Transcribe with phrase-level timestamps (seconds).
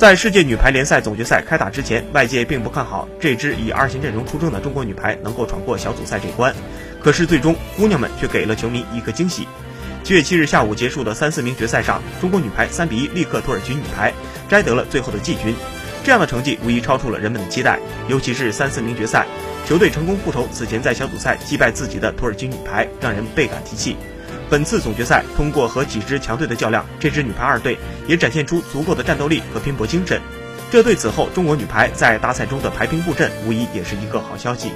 [0.00, 6.54] 在世界女排联赛总决赛开打之前，外界并不看好这支以二线阵容出征的中国女排能够闯过小组赛这关。
[7.02, 9.46] 可是最终，姑娘们却给了球迷一个惊喜。
[10.02, 14.10] 七月七日下午结束的三四名决赛上，中国女排三比一力克土耳其女排，
[14.48, 15.54] 摘得了最后的季军。
[16.02, 17.78] 这样的成绩无疑超出了人们的期待，
[18.08, 19.26] 尤其是三四名决赛，
[19.66, 23.96] 球队成功复仇此前在小组赛击败自己的土耳其女排，让人倍感提气。
[24.48, 27.78] 本次总决赛通过和几支强队的较量，这支女排二队
[28.08, 30.20] 也展现出足够的战斗力和拼搏精神，
[30.70, 34.72] 这对此后中国女排在大赛中的排兵布阵无疑也是一个好消息。